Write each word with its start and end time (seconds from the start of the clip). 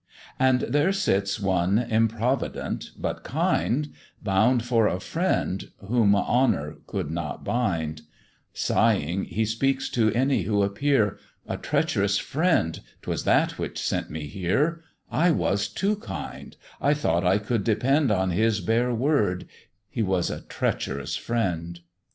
And 0.39 0.61
there 0.61 0.91
sits 0.91 1.39
one 1.39 1.77
improvident 1.77 2.89
but 2.97 3.23
kind, 3.23 3.89
Bound 4.23 4.65
for 4.65 4.87
a 4.87 4.99
friend, 4.99 5.69
whom 5.77 6.15
honour 6.15 6.77
could 6.87 7.11
not 7.11 7.43
bind; 7.43 8.01
Sighing, 8.51 9.25
he 9.25 9.45
speaks 9.45 9.89
to 9.89 10.11
any 10.13 10.41
who 10.41 10.63
appear, 10.63 11.19
"A 11.47 11.55
treach'rous 11.55 12.17
friend 12.17 12.81
'twas 13.03 13.25
that 13.25 13.59
which 13.59 13.79
sent 13.79 14.09
me 14.09 14.25
here: 14.25 14.81
I 15.11 15.29
was 15.29 15.67
too 15.67 15.97
kind, 15.97 16.57
I 16.81 16.95
thought 16.95 17.23
I 17.23 17.37
could 17.37 17.63
depend 17.63 18.09
On 18.11 18.31
his 18.31 18.59
bare 18.59 18.95
word 18.95 19.45
he 19.87 20.01
was 20.01 20.31
a 20.31 20.41
treach'rous 20.41 21.15
friend." 21.15 21.79